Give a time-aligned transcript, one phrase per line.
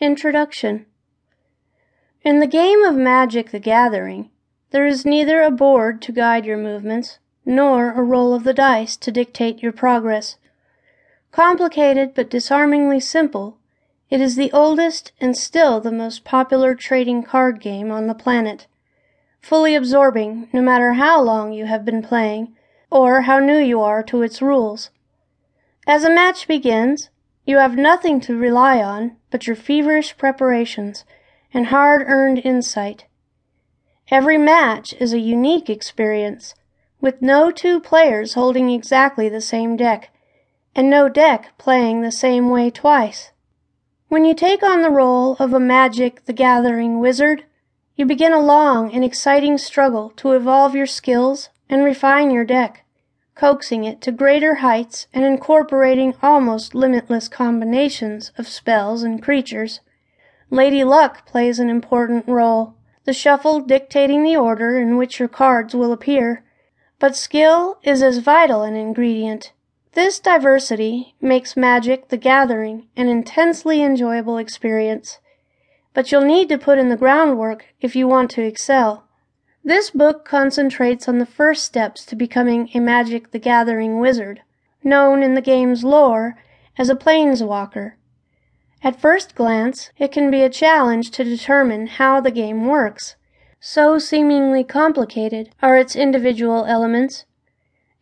[0.00, 0.86] Introduction
[2.24, 4.28] In the game of Magic the Gathering,
[4.72, 8.96] there is neither a board to guide your movements, nor a roll of the dice
[8.96, 10.36] to dictate your progress.
[11.30, 13.56] Complicated but disarmingly simple,
[14.10, 18.66] it is the oldest and still the most popular trading card game on the planet,
[19.40, 22.56] fully absorbing no matter how long you have been playing
[22.90, 24.90] or how new you are to its rules.
[25.86, 27.10] As a match begins,
[27.44, 31.04] you have nothing to rely on but your feverish preparations
[31.52, 33.04] and hard earned insight.
[34.10, 36.54] Every match is a unique experience,
[37.00, 40.10] with no two players holding exactly the same deck,
[40.74, 43.30] and no deck playing the same way twice.
[44.08, 47.44] When you take on the role of a Magic the Gathering wizard,
[47.96, 52.83] you begin a long and exciting struggle to evolve your skills and refine your deck
[53.34, 59.80] coaxing it to greater heights and incorporating almost limitless combinations of spells and creatures.
[60.50, 65.74] Lady Luck plays an important role, the shuffle dictating the order in which your cards
[65.74, 66.44] will appear.
[66.98, 69.52] But skill is as vital an ingredient.
[69.92, 75.18] This diversity makes Magic the Gathering an intensely enjoyable experience.
[75.92, 79.03] But you'll need to put in the groundwork if you want to excel.
[79.66, 84.42] This book concentrates on the first steps to becoming a Magic the Gathering wizard,
[84.82, 86.36] known in the game's lore
[86.76, 87.92] as a planeswalker.
[88.82, 93.16] At first glance, it can be a challenge to determine how the game works.
[93.58, 97.24] So seemingly complicated are its individual elements.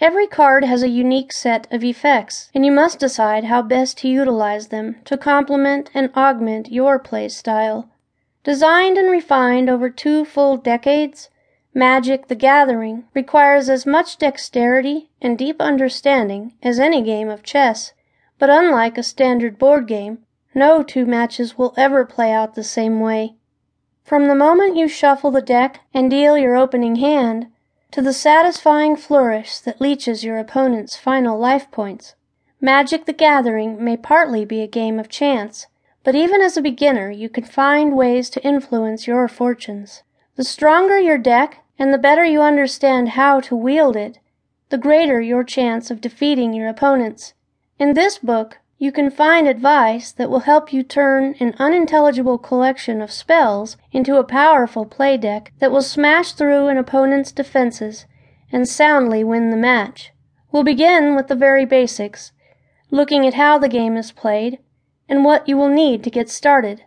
[0.00, 4.08] Every card has a unique set of effects, and you must decide how best to
[4.08, 7.90] utilize them to complement and augment your play style.
[8.44, 11.28] Designed and refined over two full decades,
[11.74, 17.92] Magic the Gathering requires as much dexterity and deep understanding as any game of chess,
[18.40, 20.18] but unlike a standard board game,
[20.52, 23.36] no two matches will ever play out the same way.
[24.02, 27.46] From the moment you shuffle the deck and deal your opening hand,
[27.92, 32.16] to the satisfying flourish that leeches your opponent's final life points,
[32.60, 35.68] Magic the Gathering may partly be a game of chance,
[36.02, 40.02] but even as a beginner you can find ways to influence your fortunes.
[40.36, 44.18] The stronger your deck and the better you understand how to wield it,
[44.68, 47.32] the greater your chance of defeating your opponents.
[47.78, 53.00] In this book, you can find advice that will help you turn an unintelligible collection
[53.00, 58.04] of spells into a powerful play deck that will smash through an opponent's defenses
[58.52, 60.12] and soundly win the match.
[60.52, 62.32] We'll begin with the very basics,
[62.90, 64.58] looking at how the game is played
[65.08, 66.82] and what you will need to get started.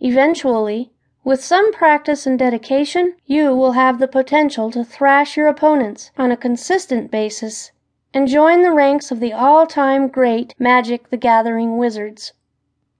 [0.00, 0.90] Eventually,
[1.22, 6.32] with some practice and dedication, you will have the potential to thrash your opponents on
[6.32, 7.72] a consistent basis
[8.12, 12.32] and join the ranks of the all-time great Magic the Gathering wizards.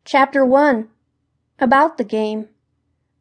[0.04, 0.88] Chapter 1
[1.58, 2.48] About the Game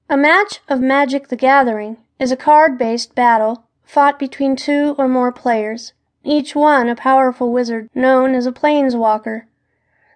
[0.09, 5.32] A match of Magic the Gathering is a card-based battle fought between two or more
[5.32, 5.94] players,
[6.24, 9.44] each one a powerful wizard known as a planeswalker.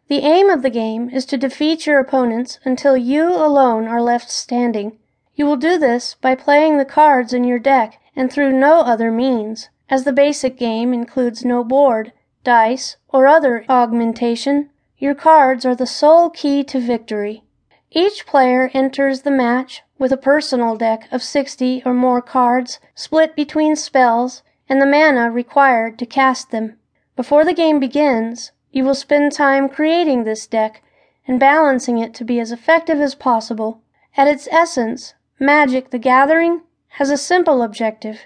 [0.10, 4.30] The aim of the game is to defeat your opponents until you alone are left
[4.30, 5.00] standing.
[5.36, 9.12] You will do this by playing the cards in your deck and through no other
[9.12, 12.12] means, as the basic game includes no board,
[12.44, 14.70] dice, or other augmentation.
[14.98, 17.44] Your cards are the sole key to victory.
[17.92, 23.36] Each player enters the match with a personal deck of 60 or more cards split
[23.36, 26.78] between spells and the mana required to cast them.
[27.16, 30.84] Before the game begins, you will spend time creating this deck
[31.28, 33.82] and balancing it to be as effective as possible.
[34.18, 36.62] At its essence, Magic the Gathering
[36.98, 38.22] has a simple objective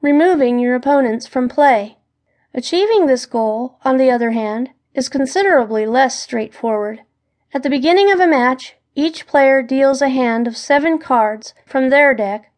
[0.00, 1.98] removing your opponents from play.
[2.52, 7.02] Achieving this goal, on the other hand, is considerably less straightforward.
[7.54, 11.88] At the beginning of a match, each player deals a hand of seven cards from
[11.88, 12.50] their deck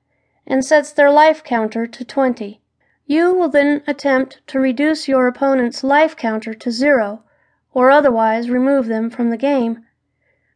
[0.47, 2.61] and sets their life counter to 20.
[3.07, 7.23] You will then attempt to reduce your opponent's life counter to zero
[7.75, 9.85] or otherwise remove them from the game.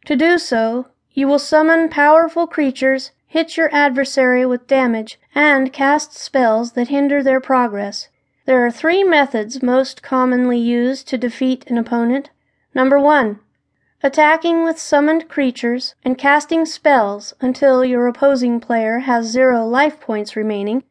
[0.06, 6.14] To do so, you will summon powerful creatures, hit your adversary with damage, and cast
[6.14, 8.08] spells that hinder their progress.
[8.46, 12.30] There are three methods most commonly used to defeat an opponent.
[12.72, 13.40] Number one,
[14.02, 20.36] attacking with summoned creatures and casting spells until your opposing player has zero life points
[20.36, 20.84] remaining.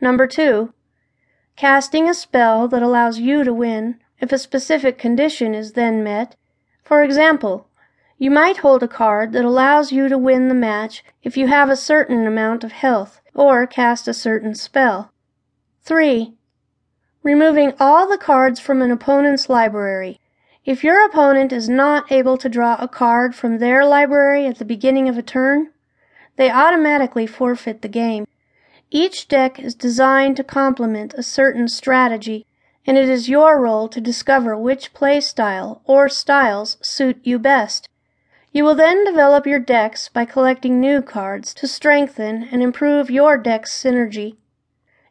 [0.00, 0.74] Number two,
[1.56, 6.36] casting a spell that allows you to win if a specific condition is then met.
[6.84, 7.66] For example,
[8.18, 11.68] you might hold a card that allows you to win the match if you have
[11.68, 15.10] a certain amount of health or cast a certain spell.
[15.82, 16.34] 3.
[17.24, 20.20] Removing all the cards from an opponent's library.
[20.64, 24.64] If your opponent is not able to draw a card from their library at the
[24.64, 25.70] beginning of a turn,
[26.36, 28.28] they automatically forfeit the game.
[28.88, 32.46] Each deck is designed to complement a certain strategy,
[32.86, 37.88] and it is your role to discover which play style or styles suit you best.
[38.52, 43.38] You will then develop your decks by collecting new cards to strengthen and improve your
[43.38, 44.36] deck's synergy.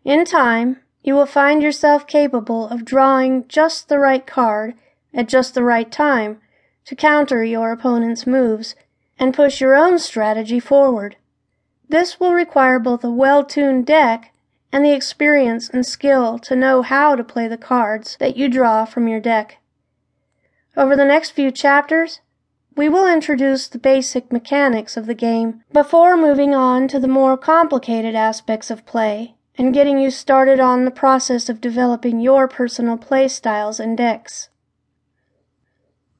[0.03, 4.75] In time, you will find yourself capable of drawing just the right card
[5.13, 6.39] at just the right time
[6.85, 8.75] to counter your opponent's moves
[9.17, 11.15] and push your own strategy forward.
[11.89, 14.30] This will require both a well-tuned deck
[14.71, 18.85] and the experience and skill to know how to play the cards that you draw
[18.85, 19.57] from your deck.
[20.77, 22.21] Over the next few chapters,
[22.75, 27.37] we will introduce the basic mechanics of the game before moving on to the more
[27.37, 32.97] complicated aspects of play and getting you started on the process of developing your personal
[32.97, 34.49] play styles and decks.